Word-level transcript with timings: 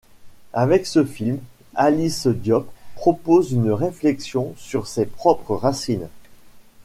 Avec 0.53 0.87
ce 0.87 1.05
film, 1.05 1.39
Alice 1.75 2.25
Diop 2.25 2.67
propose 2.95 3.51
une 3.51 3.69
réflexion 3.71 4.55
sur 4.57 4.87
ses 4.87 5.05
propres 5.05 5.53
racines. 5.53 6.09